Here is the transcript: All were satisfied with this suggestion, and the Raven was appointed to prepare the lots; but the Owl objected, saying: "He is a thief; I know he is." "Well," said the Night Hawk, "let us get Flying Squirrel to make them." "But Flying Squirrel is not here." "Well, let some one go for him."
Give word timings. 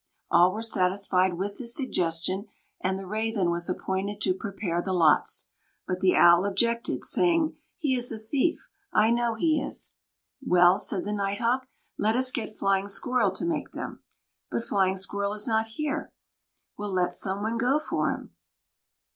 All 0.31 0.51
were 0.51 0.63
satisfied 0.63 1.35
with 1.35 1.59
this 1.59 1.75
suggestion, 1.75 2.47
and 2.79 2.97
the 2.97 3.05
Raven 3.05 3.51
was 3.51 3.69
appointed 3.69 4.19
to 4.21 4.33
prepare 4.33 4.81
the 4.81 4.93
lots; 4.93 5.45
but 5.87 5.99
the 5.99 6.15
Owl 6.15 6.43
objected, 6.43 7.05
saying: 7.05 7.55
"He 7.77 7.93
is 7.95 8.11
a 8.11 8.17
thief; 8.17 8.67
I 8.91 9.11
know 9.11 9.35
he 9.35 9.61
is." 9.61 9.93
"Well," 10.43 10.79
said 10.79 11.05
the 11.05 11.13
Night 11.13 11.37
Hawk, 11.37 11.67
"let 11.99 12.15
us 12.15 12.31
get 12.31 12.57
Flying 12.57 12.87
Squirrel 12.87 13.29
to 13.29 13.45
make 13.45 13.73
them." 13.73 13.99
"But 14.49 14.63
Flying 14.63 14.97
Squirrel 14.97 15.33
is 15.33 15.47
not 15.47 15.67
here." 15.67 16.11
"Well, 16.79 16.91
let 16.91 17.13
some 17.13 17.43
one 17.43 17.59
go 17.59 17.77
for 17.77 18.09
him." 18.09 18.33